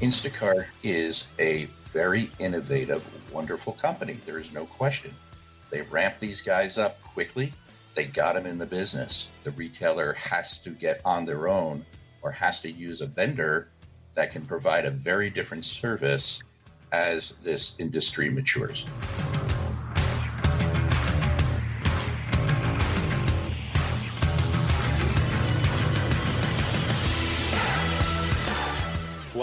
[0.00, 4.16] Instacart is a very innovative, wonderful company.
[4.26, 5.12] There is no question.
[5.70, 7.52] They ramped these guys up quickly.
[7.94, 9.26] They got them in the business.
[9.42, 11.84] The retailer has to get on their own
[12.22, 13.70] or has to use a vendor
[14.14, 16.40] that can provide a very different service
[16.92, 18.86] as this industry matures.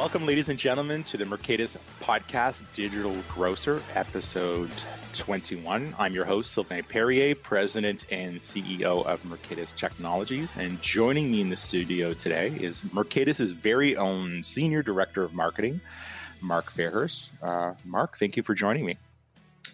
[0.05, 4.69] Welcome, ladies and gentlemen, to the Mercatus Podcast Digital Grocer, episode
[5.13, 5.95] 21.
[5.97, 10.57] I'm your host, Sylvain Perrier, President and CEO of Mercatus Technologies.
[10.57, 15.81] And joining me in the studio today is Mercatus' very own Senior Director of Marketing,
[16.39, 17.31] Mark Fairhurst.
[17.41, 18.99] Uh, Mark, thank you for joining me.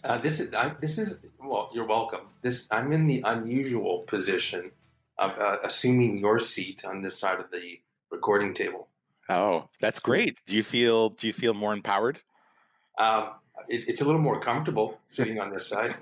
[0.05, 1.69] Uh, this is I, this is well.
[1.73, 2.21] You're welcome.
[2.41, 4.71] This I'm in the unusual position
[5.17, 8.87] of uh, assuming your seat on this side of the recording table.
[9.29, 10.39] Oh, that's great.
[10.45, 12.19] Do you feel do you feel more empowered?
[12.97, 13.29] Um,
[13.67, 15.95] it, it's a little more comfortable sitting on this side.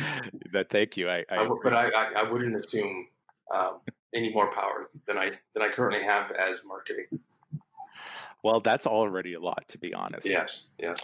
[0.52, 1.10] but thank you.
[1.10, 3.08] I, I but I, I, I, wouldn't assume
[3.54, 3.80] um,
[4.14, 7.06] any more power than I than I currently have as marketing.
[8.42, 10.26] Well, that's already a lot, to be honest.
[10.26, 10.68] Yes.
[10.78, 11.02] Yes.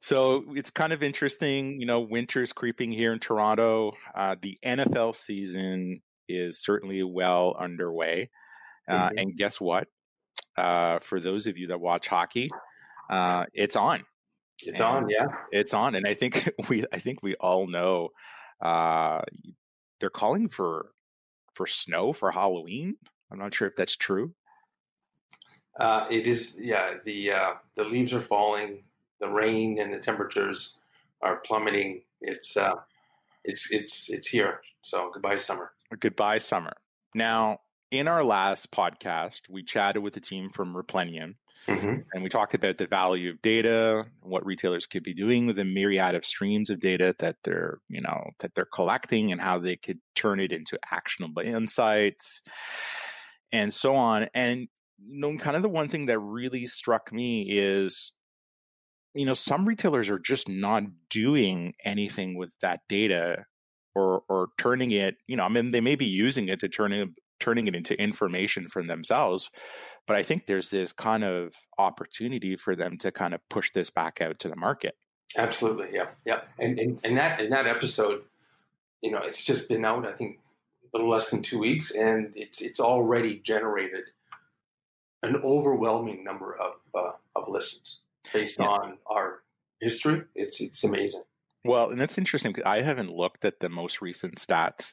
[0.00, 1.80] So it's kind of interesting.
[1.80, 3.92] You know, winter's creeping here in Toronto.
[4.14, 8.30] Uh, the NFL season is certainly well underway.
[8.88, 9.18] Uh, mm-hmm.
[9.18, 9.88] And guess what?
[10.56, 12.50] Uh, for those of you that watch hockey,
[13.10, 14.04] uh, it's on.
[14.62, 15.26] It's and on, yeah.
[15.52, 18.10] It's on, and I think we, I think we all know
[18.60, 19.22] uh,
[20.00, 20.90] they're calling for
[21.54, 22.96] for snow for Halloween.
[23.30, 24.34] I'm not sure if that's true.
[25.78, 26.94] Uh, it is, yeah.
[27.04, 28.84] The uh, the leaves are falling,
[29.20, 30.76] the rain and the temperatures
[31.22, 32.02] are plummeting.
[32.20, 32.74] It's uh,
[33.44, 34.60] it's it's it's here.
[34.82, 35.72] So goodbye summer.
[36.00, 36.72] Goodbye summer.
[37.14, 42.00] Now in our last podcast, we chatted with the team from Replenium mm-hmm.
[42.12, 45.64] and we talked about the value of data, what retailers could be doing with a
[45.64, 49.76] myriad of streams of data that they're, you know, that they're collecting and how they
[49.76, 52.42] could turn it into actionable insights
[53.52, 54.28] and so on.
[54.34, 54.68] And
[54.98, 58.12] you know, kind of the one thing that really struck me is
[59.14, 63.46] you know, some retailers are just not doing anything with that data
[63.94, 66.92] or or turning it, you know, I mean, they may be using it to turn
[66.92, 67.08] it
[67.40, 69.50] turning it into information for themselves.
[70.06, 73.90] But I think there's this kind of opportunity for them to kind of push this
[73.90, 74.96] back out to the market.
[75.36, 76.42] Absolutely, yeah, yeah.
[76.58, 78.22] And and, and that in that episode,
[79.02, 80.06] you know, it's just been out.
[80.06, 80.38] I think
[80.84, 84.04] a little less than two weeks, and it's it's already generated
[85.22, 88.00] an overwhelming number of uh, of listens
[88.32, 88.66] based yeah.
[88.66, 89.40] on our
[89.80, 90.22] history.
[90.34, 91.22] It's it's amazing.
[91.64, 94.92] Well, and that's interesting because I haven't looked at the most recent stats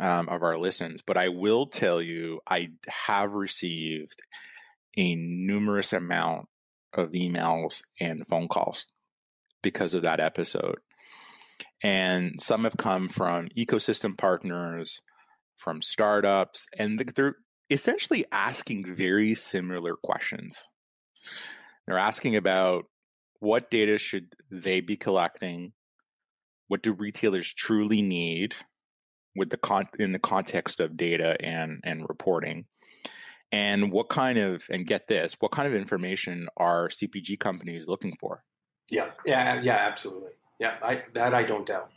[0.00, 4.20] um, of our listens, but I will tell you, I have received
[4.96, 6.48] a numerous amount
[6.94, 8.86] of emails and phone calls
[9.62, 10.78] because of that episode.
[11.82, 15.00] And some have come from ecosystem partners,
[15.56, 17.36] from startups, and they're
[17.68, 20.68] essentially asking very similar questions.
[21.86, 22.84] They're asking about
[23.38, 25.72] what data should they be collecting?
[26.68, 28.54] What do retailers truly need?
[29.36, 32.66] With the con in the context of data and and reporting.
[33.52, 38.16] And what kind of and get this what kind of information are cpg companies looking
[38.20, 38.44] for?
[38.90, 40.32] Yeah yeah yeah absolutely.
[40.58, 41.90] Yeah I, that i don't doubt.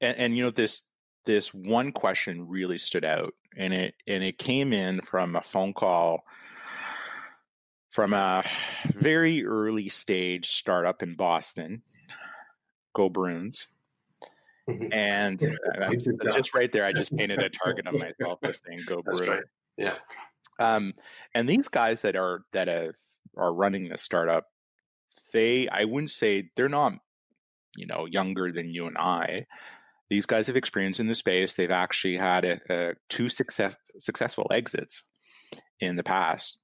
[0.00, 0.82] And, and you know this
[1.24, 5.74] this one question really stood out and it and it came in from a phone
[5.74, 6.24] call
[7.90, 8.44] from a
[8.94, 11.82] very early stage startup in boston
[12.94, 13.68] go bruins
[14.92, 15.40] and
[16.32, 19.44] just right there, I just painted a target on myself by saying "Go Brew." Right.
[19.76, 19.96] Yeah.
[20.58, 20.94] Um,
[21.34, 22.98] and these guys that are that are,
[23.36, 24.46] are running the startup,
[25.32, 26.94] they I wouldn't say they're not,
[27.76, 29.46] you know, younger than you and I.
[30.10, 31.54] These guys have experience in the space.
[31.54, 35.04] They've actually had a, a two success, successful exits
[35.80, 36.62] in the past.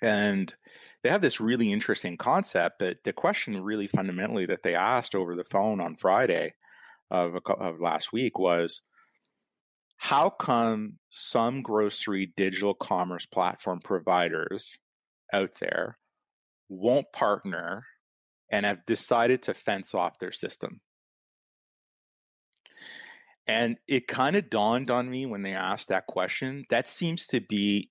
[0.00, 0.54] And
[1.02, 2.78] they have this really interesting concept.
[2.78, 6.54] But the question, really fundamentally, that they asked over the phone on Friday
[7.10, 8.82] of, of last week was
[9.96, 14.78] how come some grocery digital commerce platform providers
[15.32, 15.98] out there
[16.68, 17.84] won't partner
[18.50, 20.80] and have decided to fence off their system?
[23.46, 26.64] And it kind of dawned on me when they asked that question.
[26.68, 27.90] That seems to be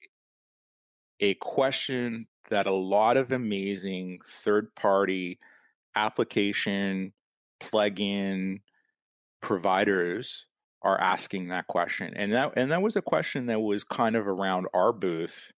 [1.21, 5.39] a question that a lot of amazing third party
[5.95, 7.13] application,
[7.61, 8.59] plugin,
[9.45, 10.47] providers
[10.81, 12.11] are asking that question.
[12.15, 15.51] And that and that was a question that was kind of around our booth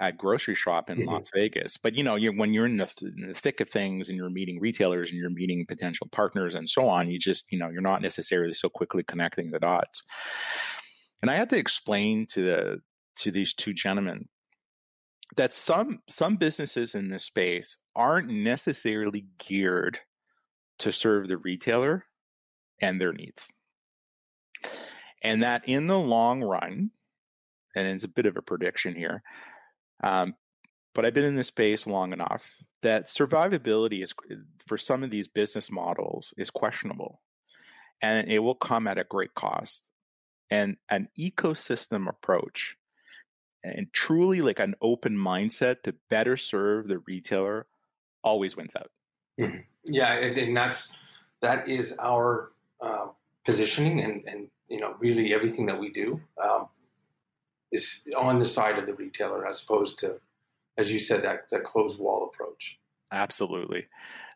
[0.00, 1.08] at grocery shop in mm-hmm.
[1.08, 1.76] Las Vegas.
[1.76, 4.28] But you know, you when you're in the, in the, thick of things and you're
[4.28, 7.80] meeting retailers and you're meeting potential partners and so on, you just you know you're
[7.80, 10.02] not necessarily so quickly connecting the dots.
[11.22, 12.80] And I had to explain to the
[13.18, 14.28] to these two gentlemen
[15.36, 20.00] that some some businesses in this space aren't necessarily geared
[20.80, 22.04] to serve the retailer
[22.82, 23.50] and their needs.
[25.22, 26.90] And that in the long run,
[27.74, 29.22] and it's a bit of a prediction here,
[30.02, 30.34] um,
[30.94, 32.46] but I've been in this space long enough
[32.82, 34.12] that survivability is
[34.66, 37.22] for some of these business models is questionable,
[38.02, 39.90] and it will come at a great cost.
[40.50, 42.76] And an ecosystem approach
[43.64, 47.66] and truly like an open mindset to better serve the retailer
[48.22, 48.90] always wins out.
[49.40, 49.58] Mm-hmm.
[49.86, 50.94] Yeah, and that's
[51.40, 52.51] that is our
[52.82, 53.06] uh,
[53.44, 56.66] positioning, and and you know really everything that we do um,
[57.70, 60.16] is on the side of the retailer as opposed to,
[60.76, 62.78] as you said, that that closed wall approach.
[63.10, 63.86] Absolutely.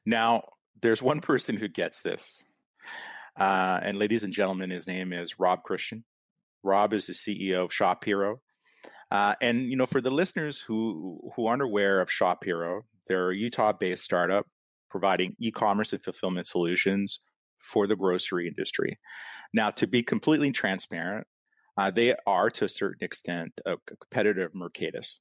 [0.05, 0.45] Now,
[0.83, 2.45] there's one person who gets this,
[3.39, 6.05] uh, and ladies and gentlemen, his name is Rob Christian.
[6.63, 8.41] Rob is the CEO of Shop Hero.
[9.11, 13.31] Uh, and you know, for the listeners who who aren't aware of Shop Hero, they're
[13.31, 14.47] a Utah-based startup
[14.91, 17.21] providing e-commerce and fulfillment solutions
[17.67, 18.97] for the grocery industry.
[19.53, 21.27] Now, to be completely transparent,
[21.77, 25.19] uh, they are to a certain extent a competitive Mercatus,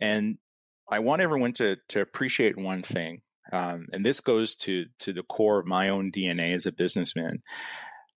[0.00, 0.38] and
[0.90, 3.22] I want everyone to to appreciate one thing,
[3.52, 7.42] um, and this goes to to the core of my own DNA as a businessman.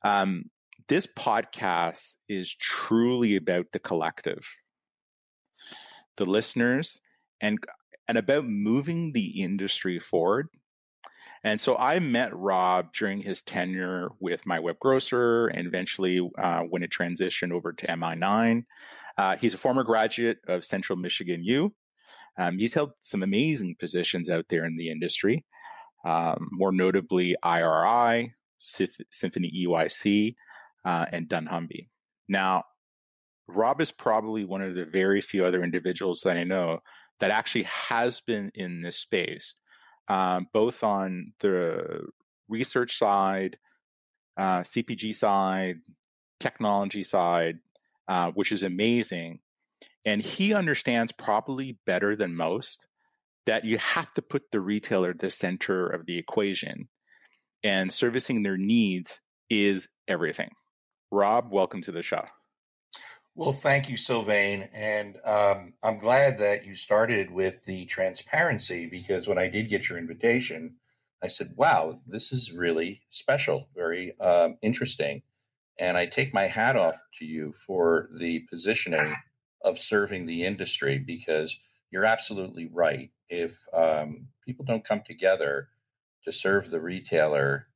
[0.02, 0.50] Um,
[0.88, 4.46] this podcast is truly about the collective
[6.16, 7.00] the listeners
[7.40, 7.58] and
[8.08, 10.48] and about moving the industry forward.
[11.46, 16.90] And so I met Rob during his tenure with MyWebGrocer and eventually uh, when it
[16.90, 18.64] transitioned over to MI9.
[19.16, 21.72] Uh, he's a former graduate of Central Michigan U.
[22.36, 25.44] Um, he's held some amazing positions out there in the industry,
[26.04, 30.34] um, more notably IRI, Symphony EYC,
[30.84, 31.86] uh, and dunnhumby.
[32.28, 32.64] Now,
[33.46, 36.80] Rob is probably one of the very few other individuals that I know
[37.20, 39.54] that actually has been in this space,
[40.08, 42.06] um, both on the
[42.48, 43.58] research side,
[44.36, 45.78] uh, CPG side,
[46.40, 47.58] technology side,
[48.08, 49.40] uh, which is amazing.
[50.04, 52.86] And he understands probably better than most
[53.46, 56.88] that you have to put the retailer at the center of the equation,
[57.62, 60.50] and servicing their needs is everything.
[61.10, 62.24] Rob, welcome to the show.
[63.36, 64.70] Well, thank you, Sylvain.
[64.72, 69.90] And um, I'm glad that you started with the transparency because when I did get
[69.90, 70.76] your invitation,
[71.22, 75.22] I said, wow, this is really special, very um, interesting.
[75.78, 79.14] And I take my hat off to you for the positioning
[79.62, 81.54] of serving the industry because
[81.90, 83.10] you're absolutely right.
[83.28, 85.68] If um, people don't come together
[86.24, 87.68] to serve the retailer,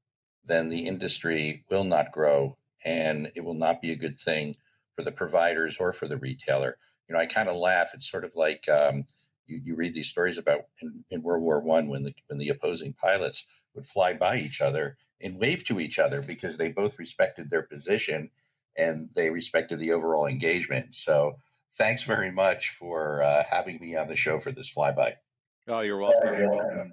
[0.47, 4.57] then the industry will not grow and it will not be a good thing
[5.01, 6.77] for the providers or for the retailer.
[7.09, 7.91] You know, I kind of laugh.
[7.95, 9.05] It's sort of like um,
[9.47, 12.51] you, you read these stories about in, in World War One when the when the
[12.51, 13.45] opposing pilots
[13.75, 17.63] would fly by each other and wave to each other because they both respected their
[17.63, 18.31] position
[18.77, 20.95] and they respected the overall engagement.
[20.95, 21.37] So,
[21.77, 25.15] thanks very much for uh, having me on the show for this flyby.
[25.67, 26.93] Oh, you're welcome.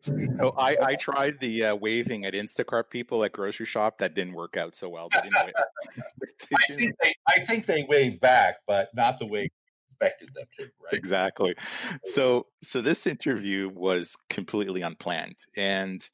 [0.00, 3.98] So I, I tried the uh, waving at Instacart people at grocery shop.
[3.98, 5.08] That didn't work out so well.
[5.14, 9.48] I, think they, I think they waved back, but not the way you
[9.90, 10.64] expected them to.
[10.64, 10.92] Right?
[10.92, 11.54] Exactly.
[12.04, 16.06] So so this interview was completely unplanned, and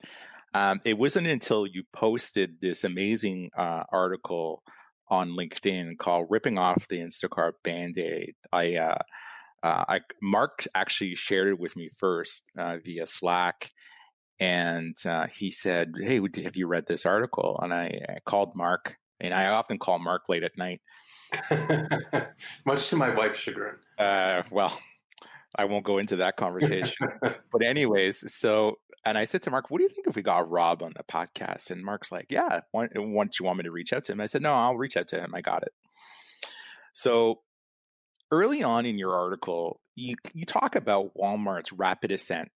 [0.54, 4.62] um, it wasn't until you posted this amazing uh, article
[5.08, 8.98] on LinkedIn called "Ripping Off the Instacart Band-Aid." I uh,
[9.62, 13.70] uh, I, Mark actually shared it with me first uh, via Slack,
[14.40, 18.96] and uh, he said, "Hey, have you read this article?" And I, I, called Mark,
[19.20, 20.80] and I often call Mark late at night,
[22.66, 23.76] much to my wife's chagrin.
[23.98, 24.76] Uh, well,
[25.56, 27.08] I won't go into that conversation,
[27.52, 30.50] but anyways, so and I said to Mark, "What do you think if we got
[30.50, 34.04] Rob on the podcast?" And Mark's like, "Yeah, once you want me to reach out
[34.04, 35.32] to him?" I said, "No, I'll reach out to him.
[35.36, 35.72] I got it."
[36.94, 37.42] So
[38.32, 42.50] early on in your article, you you talk about Walmart's rapid ascent,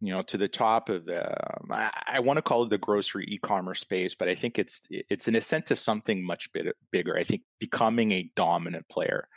[0.00, 2.78] you know, to the top of the um, I, I want to call it the
[2.78, 7.16] grocery e-commerce space, but I think it's it's an ascent to something much bit, bigger.
[7.16, 9.28] I think becoming a dominant player,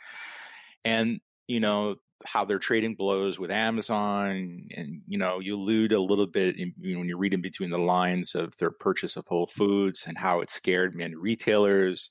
[0.84, 6.00] and you know how they're trading blows with Amazon, and you know you allude a
[6.00, 9.46] little bit in, when you read in between the lines of their purchase of Whole
[9.46, 12.10] Foods and how it scared many retailers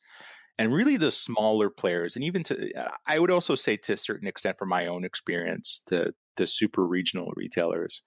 [0.60, 2.72] and really the smaller players, and even to,
[3.08, 6.86] I would also say to a certain extent, from my own experience, the the super
[6.86, 8.04] regional retailers.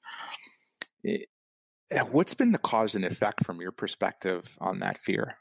[1.02, 1.28] It,
[1.90, 5.36] eh, what's been the cause and effect from your perspective on that fear?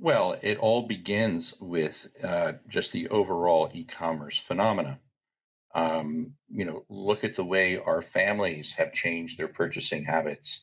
[0.00, 4.98] Well, it all begins with uh, just the overall e-commerce phenomena.
[5.76, 10.62] Um, you know, look at the way our families have changed their purchasing habits.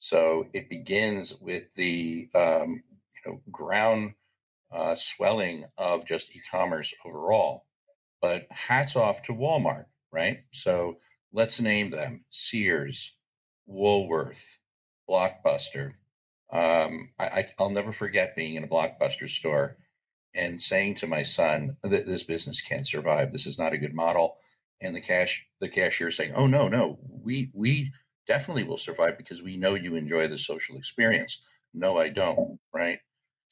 [0.00, 2.82] So it begins with the um,
[3.24, 4.12] you know ground
[4.74, 7.66] uh, swelling of just e-commerce overall.
[8.20, 10.40] But hats off to Walmart, right?
[10.52, 10.98] So
[11.32, 13.14] let's name them: Sears,
[13.66, 14.42] Woolworth,
[15.08, 15.94] Blockbuster,
[16.54, 19.76] um, I, will never forget being in a blockbuster store
[20.36, 23.32] and saying to my son this business can't survive.
[23.32, 24.36] This is not a good model.
[24.80, 27.92] And the cash, the cashier saying, "Oh no, no, we we
[28.28, 32.58] definitely will survive because we know you enjoy the social experience." No, I don't.
[32.72, 33.00] Right.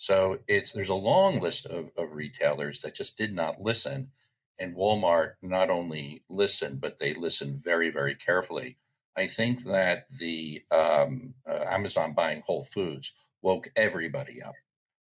[0.03, 4.11] So it's there's a long list of, of retailers that just did not listen.
[4.59, 8.79] And Walmart not only listened, but they listened very, very carefully
[9.17, 14.55] I think that the um, uh, Amazon buying Whole Foods woke everybody up.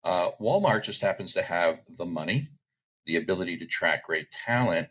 [0.04, 2.50] Uh, Walmart just happens to have the money,
[3.06, 4.90] the ability to track great talent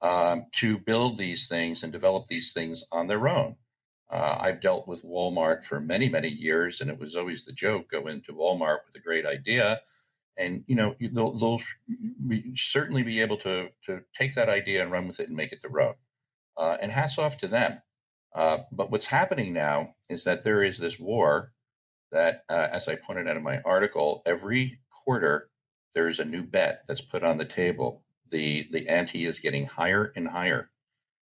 [0.00, 3.56] um, to build these things and develop these things on their own.
[4.12, 7.90] Uh, I've dealt with Walmart for many, many years, and it was always the joke:
[7.90, 9.80] go into Walmart with a great idea,
[10.36, 11.62] and you know they'll, they'll
[12.54, 15.60] certainly be able to to take that idea and run with it and make it
[15.62, 15.94] their own.
[16.58, 17.80] Uh, and hats off to them.
[18.34, 21.52] Uh, but what's happening now is that there is this war
[22.12, 25.48] that, uh, as I pointed out in my article, every quarter
[25.94, 28.04] there is a new bet that's put on the table.
[28.30, 30.70] The the ante is getting higher and higher,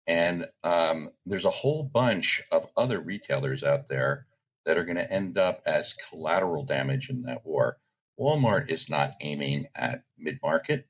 [0.08, 4.28] and um, there's a whole bunch of other retailers out there
[4.66, 7.78] that are going to end up as collateral damage in that war.
[8.20, 10.88] Walmart is not aiming at mid market.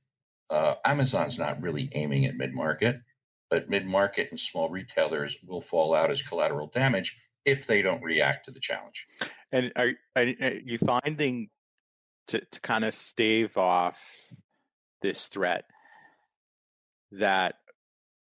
[0.50, 3.02] Uh, Amazon's not really aiming at mid market
[3.50, 8.04] but mid market and small retailers will fall out as collateral damage if they don't
[8.04, 9.08] react to the challenge.
[9.52, 11.50] And are, are you finding
[12.28, 13.98] to, to kind of stave off
[15.02, 15.66] this threat
[17.12, 17.56] that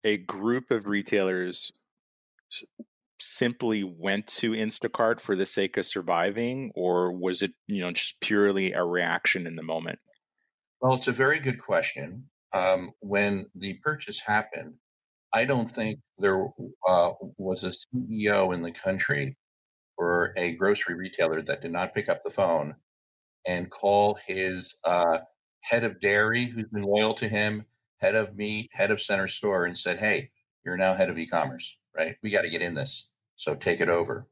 [0.07, 1.71] a group of retailers
[3.19, 8.21] simply went to Instacart for the sake of surviving, or was it you know just
[8.21, 9.99] purely a reaction in the moment?
[10.79, 12.29] Well, it's a very good question.
[12.53, 14.75] Um, when the purchase happened,
[15.33, 16.47] I don't think there
[16.87, 19.35] uh, was a CEO in the country
[19.97, 22.75] or a grocery retailer that did not pick up the phone
[23.45, 25.19] and call his uh,
[25.61, 27.65] head of dairy, who's been loyal to him,
[27.97, 30.31] head of meat, head of center store, and said, Hey,
[30.63, 32.15] you're now head of e commerce, right?
[32.21, 33.07] We got to get in this.
[33.35, 34.27] So take it over.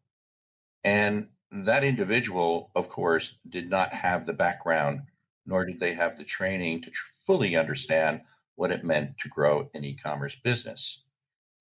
[0.84, 5.02] And that individual, of course, did not have the background,
[5.46, 8.22] nor did they have the training to tr- fully understand
[8.56, 11.04] what it meant to grow an e-commerce business.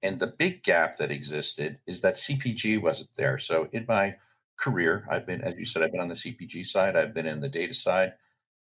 [0.02, 3.38] And the big gap that existed is that CPG wasn't there.
[3.38, 4.16] So in my
[4.58, 7.40] career, I've been, as you said, I've been on the CPG side, I've been in
[7.40, 8.14] the data side,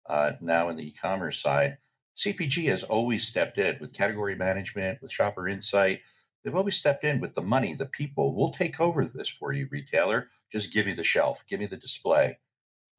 [0.07, 1.77] uh, now in the e-commerce side.
[2.17, 6.01] CPG has always stepped in with category management, with shopper insight.
[6.43, 8.35] They've always stepped in with the money, the people.
[8.35, 10.29] We'll take over this for you, retailer.
[10.51, 12.37] Just give me the shelf, give me the display.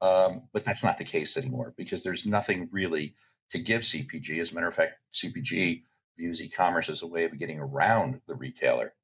[0.01, 3.15] Um, but that's not the case anymore because there's nothing really
[3.51, 4.41] to give CPG.
[4.41, 5.83] As a matter of fact, CPG
[6.19, 8.95] views e-commerce as a way of getting around the retailer.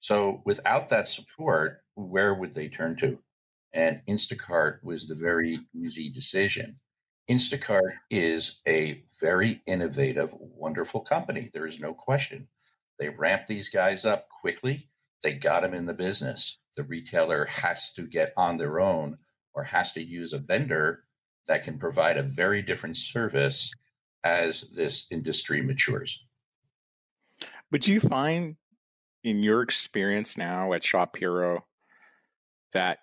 [0.00, 3.18] So without that support, where would they turn to?
[3.72, 6.78] And Instacart was the very easy decision.
[7.28, 11.50] Instacart is a very innovative, wonderful company.
[11.52, 12.48] There is no question.
[12.98, 14.88] They ramp these guys up quickly.
[15.22, 16.58] They got them in the business.
[16.76, 19.18] The retailer has to get on their own
[19.54, 21.04] or has to use a vendor
[21.48, 23.72] that can provide a very different service
[24.24, 26.22] as this industry matures.
[27.70, 28.56] But do you find
[29.24, 31.64] in your experience now at Shop Hero
[32.72, 32.98] that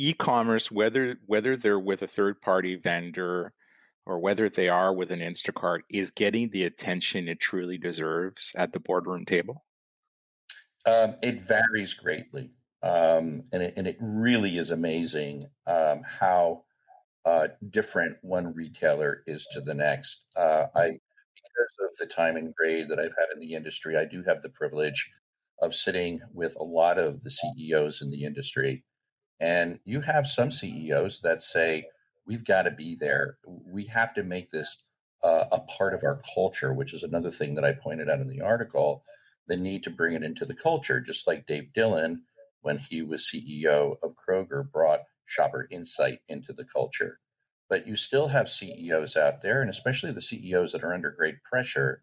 [0.00, 3.52] e-commerce, whether whether they're with a third party vendor
[4.06, 8.72] or whether they are with an Instacart, is getting the attention it truly deserves at
[8.72, 9.64] the boardroom table?
[10.86, 12.50] Um, it varies greatly.
[12.82, 16.64] Um, and, it, and it really is amazing um, how
[17.26, 20.24] uh, different one retailer is to the next.
[20.34, 24.06] Uh, I, because of the time and grade that I've had in the industry, I
[24.06, 25.10] do have the privilege
[25.60, 28.82] of sitting with a lot of the CEOs in the industry.
[29.40, 31.86] And you have some CEOs that say,
[32.26, 33.38] we've got to be there.
[33.46, 34.76] We have to make this
[35.24, 38.28] uh, a part of our culture, which is another thing that I pointed out in
[38.28, 39.02] the article.
[39.48, 42.22] The need to bring it into the culture, just like Dave Dillon,
[42.60, 47.18] when he was CEO of Kroger, brought shopper insight into the culture.
[47.70, 51.42] but you still have CEOs out there, and especially the CEOs that are under great
[51.44, 52.02] pressure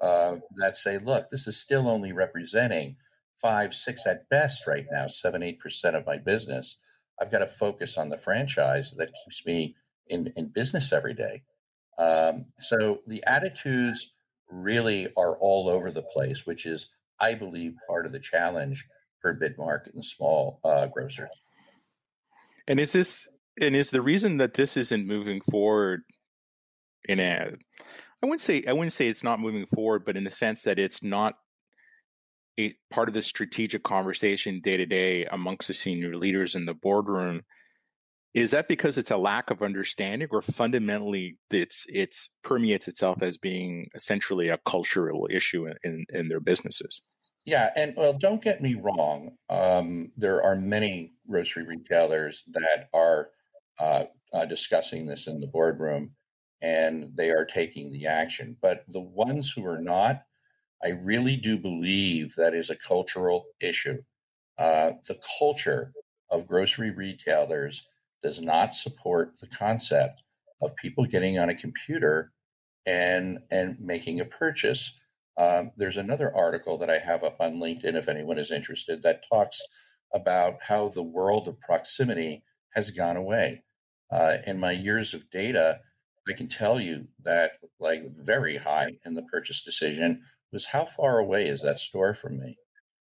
[0.00, 2.96] uh, that say, look, this is still only representing
[3.40, 6.78] five, six at best right now, seven, eight percent of my business.
[7.20, 9.74] I've got to focus on the franchise that keeps me
[10.08, 11.42] in, in business every day.
[11.98, 14.12] Um, so the attitudes
[14.50, 16.90] really are all over the place, which is,
[17.20, 18.86] I believe, part of the challenge
[19.20, 21.30] for mid market and small uh, grocers.
[22.68, 23.28] And is this
[23.60, 26.02] and is the reason that this isn't moving forward
[27.08, 27.52] in a
[28.22, 30.78] I wouldn't say I wouldn't say it's not moving forward, but in the sense that
[30.78, 31.34] it's not
[32.58, 36.74] a part of the strategic conversation day to day amongst the senior leaders in the
[36.74, 37.42] boardroom.
[38.34, 43.38] Is that because it's a lack of understanding, or fundamentally it's it's permeates itself as
[43.38, 47.00] being essentially a cultural issue in, in, in their businesses?
[47.46, 49.30] Yeah, and well, don't get me wrong.
[49.48, 53.30] Um, there are many grocery retailers that are
[53.80, 56.10] uh, uh, discussing this in the boardroom,
[56.60, 58.56] and they are taking the action.
[58.60, 60.22] But the ones who are not,
[60.82, 63.98] I really do believe that is a cultural issue.
[64.58, 65.92] Uh, the culture
[66.30, 67.86] of grocery retailers
[68.22, 70.22] does not support the concept
[70.60, 72.32] of people getting on a computer
[72.86, 74.92] and and making a purchase.
[75.36, 79.24] Um, there's another article that I have up on LinkedIn if anyone is interested that
[79.30, 79.60] talks
[80.12, 82.42] about how the world of proximity
[82.74, 83.62] has gone away.
[84.10, 85.80] Uh, in my years of data,
[86.28, 91.18] I can tell you that like very high in the purchase decision was how far
[91.18, 92.56] away is that store from me?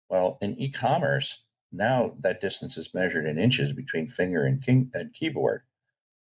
[0.08, 5.14] Well, in e-commerce, now that distance is measured in inches between finger and, king, and
[5.14, 5.62] keyboard.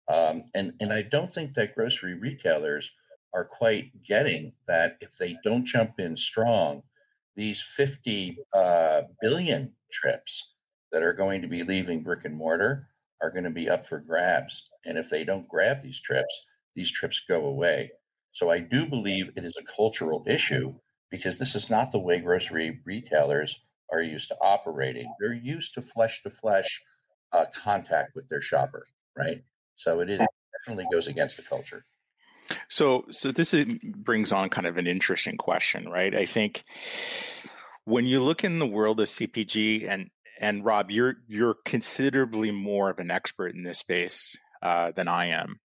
[0.07, 2.91] Um, and, and I don't think that grocery retailers
[3.33, 6.83] are quite getting that if they don't jump in strong,
[7.35, 10.53] these 50 uh, billion trips
[10.91, 12.87] that are going to be leaving brick and mortar
[13.21, 14.69] are going to be up for grabs.
[14.85, 16.45] And if they don't grab these trips,
[16.75, 17.91] these trips go away.
[18.31, 20.75] So I do believe it is a cultural issue
[21.09, 23.59] because this is not the way grocery retailers
[23.91, 25.11] are used to operating.
[25.19, 26.81] They're used to flesh to flesh
[27.53, 28.83] contact with their shopper,
[29.17, 29.43] right?
[29.75, 30.19] So it is
[30.65, 31.85] definitely goes against the culture.
[32.69, 36.15] So, so this is, brings on kind of an interesting question, right?
[36.15, 36.63] I think
[37.85, 42.89] when you look in the world of CPG, and and Rob, you're you're considerably more
[42.89, 45.59] of an expert in this space uh, than I am.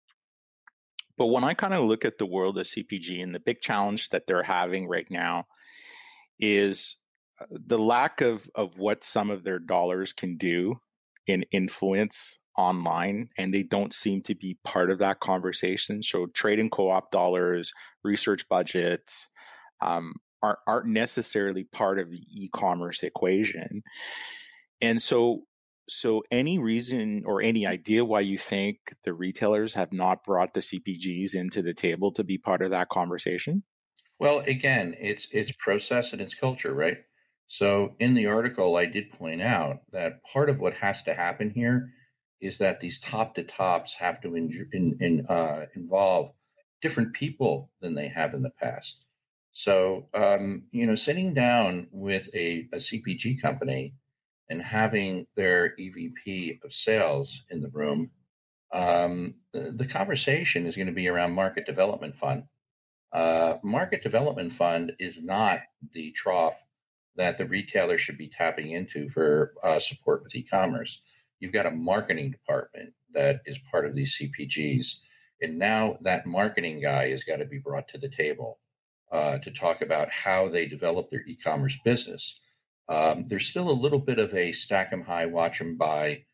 [1.18, 4.10] But when I kind of look at the world of CPG and the big challenge
[4.10, 5.46] that they're having right now
[6.38, 6.96] is
[7.40, 10.80] uh, the lack of of what some of their dollars can do
[11.26, 16.02] in influence online and they don't seem to be part of that conversation.
[16.02, 19.28] So trade and co-op dollars research budgets
[19.80, 23.82] um, aren't, aren't necessarily part of the e-commerce equation.
[24.80, 25.42] And so
[25.88, 30.60] so any reason or any idea why you think the retailers have not brought the
[30.60, 33.62] cpgs into the table to be part of that conversation
[34.18, 36.98] well again it's it's process and it's culture right
[37.46, 41.50] so in the article i did point out that part of what has to happen
[41.50, 41.90] here
[42.40, 46.32] is that these top to tops have to in, in, in, uh, involve
[46.80, 49.06] different people than they have in the past.
[49.52, 53.94] So, um, you know, sitting down with a, a, CPG company
[54.50, 58.10] and having their EVP of sales in the room,
[58.72, 62.44] um, the, the, conversation is going to be around market development fund.
[63.12, 65.60] Uh, market development fund is not
[65.92, 66.60] the trough
[67.16, 71.00] that the retailer should be tapping into for uh, support with e-commerce
[71.40, 74.96] you've got a marketing department that is part of these CPGs.
[75.40, 78.58] And now that marketing guy has got to be brought to the table
[79.12, 82.38] uh, to talk about how they develop their e commerce business.
[82.88, 86.24] Um, there's still a little bit of a stack 'em high, watch 'em buy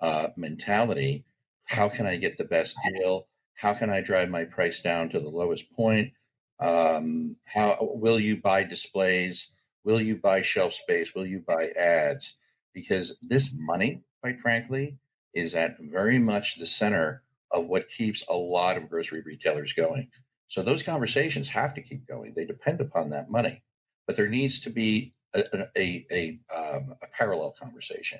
[0.00, 1.24] uh, mentality.
[1.64, 3.28] How can I get the best deal?
[3.54, 6.12] How can I drive my price down to the lowest point?
[6.60, 9.48] Um, how will you buy displays?
[9.84, 11.14] Will you buy shelf space?
[11.14, 12.36] Will you buy ads?
[12.74, 14.96] Because this money quite frankly,
[15.34, 20.08] is at very much the center of what keeps a lot of grocery retailers going.
[20.48, 22.32] So those conversations have to keep going.
[22.34, 23.62] They depend upon that money,
[24.06, 28.18] but there needs to be a, a, a, um, a parallel conversation,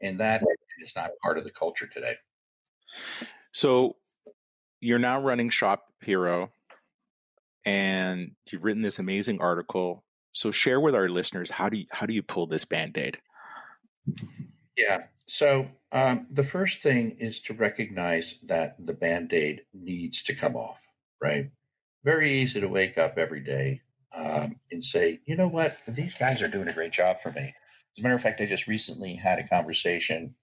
[0.00, 0.42] and that
[0.82, 2.16] is not part of the culture today.
[3.52, 3.96] So
[4.80, 6.50] you're now running Shop Hero,
[7.64, 10.04] and you've written this amazing article.
[10.32, 13.18] So share with our listeners how do you, how do you pull this band aid?
[14.76, 15.04] Yeah.
[15.26, 20.56] So um, the first thing is to recognize that the band aid needs to come
[20.56, 20.80] off,
[21.22, 21.50] right?
[22.04, 23.82] Very easy to wake up every day
[24.14, 27.54] um, and say, you know what, these guys are doing a great job for me.
[27.96, 30.34] As a matter of fact, I just recently had a conversation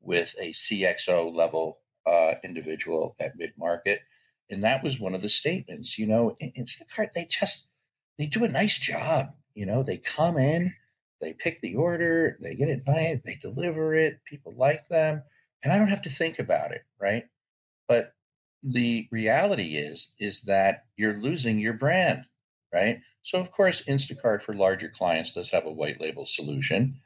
[0.00, 4.00] with a CXO level uh, individual at mid market,
[4.50, 5.98] and that was one of the statements.
[5.98, 7.66] You know, Instacart they just
[8.18, 9.34] they do a nice job.
[9.54, 10.72] You know, they come in,
[11.20, 14.20] they pick the order, they get it done, they deliver it.
[14.24, 15.22] People like them,
[15.62, 17.24] and I don't have to think about it, right?
[17.88, 18.12] But
[18.62, 22.24] the reality is is that you're losing your brand,
[22.72, 23.00] right?
[23.22, 27.00] So of course, Instacart for larger clients does have a white label solution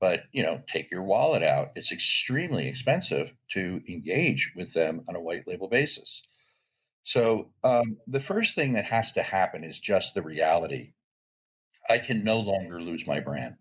[0.00, 1.72] but you know take your wallet out.
[1.74, 6.22] It's extremely expensive to engage with them on a white label basis.
[7.02, 10.92] So um, the first thing that has to happen is just the reality.
[11.88, 13.56] I can no longer lose my brand.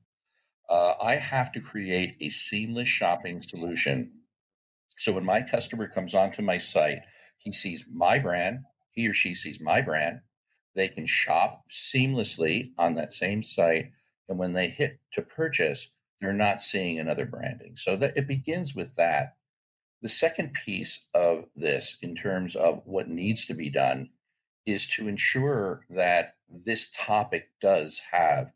[0.68, 4.12] Uh, i have to create a seamless shopping solution.
[4.98, 7.02] So when my customer comes onto my site
[7.38, 8.60] he sees my brand
[8.92, 10.22] he or she sees my brand
[10.76, 13.92] they can shop seamlessly on that same site
[14.28, 17.76] and when they hit to purchase they're not seeing another branding.
[17.78, 19.36] So that it begins with that.
[20.02, 24.10] The second piece of this, in terms of what needs to be done,
[24.66, 28.52] is to ensure that this topic does have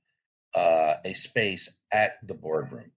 [0.55, 2.91] uh, a space at the boardroom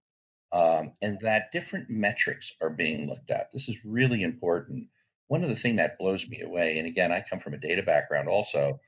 [0.51, 3.51] um, and that different metrics are being looked at.
[3.53, 4.87] This is really important.
[5.27, 7.81] One of the things that blows me away, and again, I come from a data
[7.81, 8.79] background also,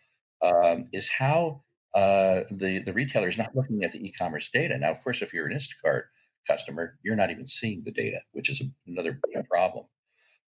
[0.42, 4.78] um, is how uh, the the retailer is not looking at the e-commerce data.
[4.78, 6.04] Now, of course, if you're an Instacart
[6.48, 9.20] customer, you're not even seeing the data, which is another
[9.50, 9.86] problem.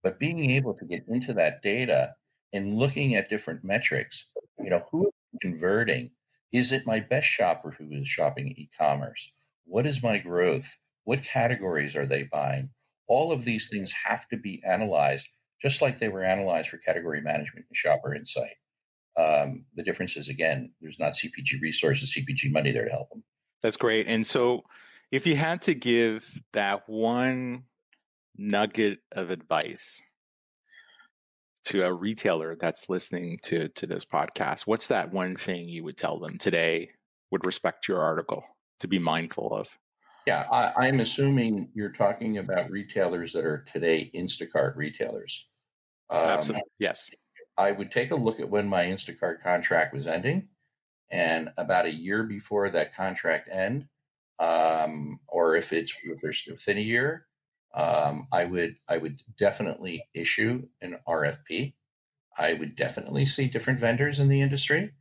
[0.03, 2.13] But being able to get into that data
[2.53, 4.27] and looking at different metrics,
[4.59, 6.11] you know, who is converting?
[6.51, 9.31] Is it my best shopper who is shopping e-commerce?
[9.65, 10.77] What is my growth?
[11.03, 12.69] What categories are they buying?
[13.07, 15.27] All of these things have to be analyzed,
[15.61, 18.55] just like they were analyzed for category management and shopper insight.
[19.17, 23.23] Um, the difference is again, there's not CPG resources, CPG money there to help them.
[23.61, 24.07] That's great.
[24.07, 24.63] And so,
[25.11, 27.63] if you had to give that one
[28.37, 30.01] nugget of advice
[31.65, 35.97] to a retailer that's listening to to this podcast, what's that one thing you would
[35.97, 36.91] tell them today
[37.31, 38.43] with respect to your article
[38.79, 39.67] to be mindful of?
[40.27, 45.47] Yeah, I, am assuming you're talking about retailers that are today Instacart retailers.
[46.09, 46.69] Um, Absolutely.
[46.79, 47.09] Yes.
[47.57, 50.49] I would take a look at when my Instacart contract was ending,
[51.09, 53.87] and about a year before that contract end,
[54.39, 57.25] um, or if it's if there's within a year,
[57.73, 61.73] um, I would I would definitely issue an RFP.
[62.37, 64.91] I would definitely see different vendors in the industry.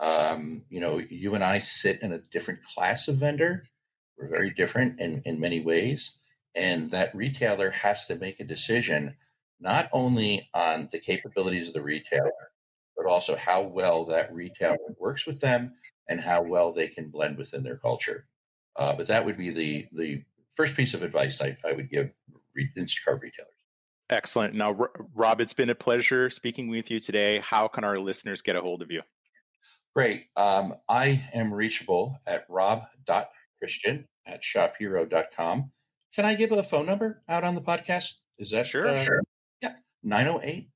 [0.00, 3.62] Um, you know, you and I sit in a different class of vendor.
[4.18, 6.16] We're very different in, in many ways.
[6.54, 9.16] And that retailer has to make a decision
[9.60, 12.32] not only on the capabilities of the retailer,
[12.96, 15.74] but also how well that retailer works with them
[16.08, 18.26] and how well they can blend within their culture.
[18.76, 20.22] Uh, but that would be the the
[20.54, 22.10] first piece of advice I, I would give
[22.76, 23.48] Instacart retailers.
[24.10, 24.54] Excellent.
[24.54, 24.76] Now,
[25.14, 27.38] Rob, it's been a pleasure speaking with you today.
[27.38, 29.02] How can our listeners get a hold of you?
[29.94, 30.26] Great.
[30.36, 35.70] Um, I am reachable at rob.christian at shophero.com.
[36.14, 38.12] Can I give a phone number out on the podcast?
[38.38, 38.88] Is that sure?
[38.88, 39.22] Uh, sure.
[40.02, 40.70] 908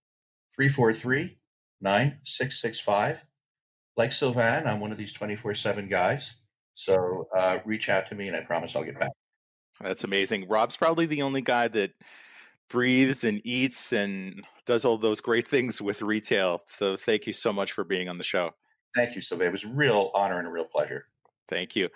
[0.56, 1.38] 343
[1.80, 3.18] 9665.
[3.96, 6.34] Like Sylvain, I'm one of these 24 7 guys.
[6.74, 9.12] So uh, reach out to me and I promise I'll get back.
[9.80, 10.48] That's amazing.
[10.48, 11.92] Rob's probably the only guy that
[12.70, 16.60] breathes and eats and does all those great things with retail.
[16.66, 18.50] So thank you so much for being on the show.
[18.96, 19.48] Thank you, Sylvain.
[19.48, 21.06] It was a real honor and a real pleasure.
[21.48, 21.88] Thank you.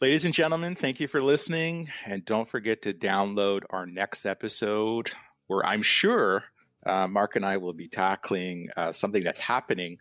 [0.00, 1.90] Ladies and gentlemen, thank you for listening.
[2.04, 5.10] And don't forget to download our next episode
[5.46, 6.44] where I'm sure
[6.86, 9.98] uh, Mark and I will be tackling uh, something that's happening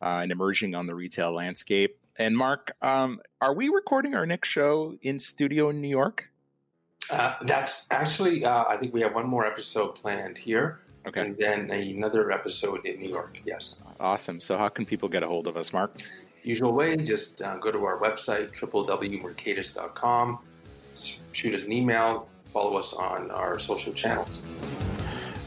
[0.00, 1.98] uh, and emerging on the retail landscape.
[2.18, 6.30] And Mark, um, are we recording our next show in studio in New York?
[7.10, 10.80] Uh, that's actually, uh, I think we have one more episode planned here.
[11.06, 11.20] Okay.
[11.20, 13.38] And then another episode in New York.
[13.44, 13.74] Yes.
[13.98, 14.38] Awesome.
[14.40, 16.00] So, how can people get a hold of us, Mark?
[16.44, 20.38] Usual way, just uh, go to our website, www.mercatus.com,
[21.32, 24.38] shoot us an email, follow us on our social channels.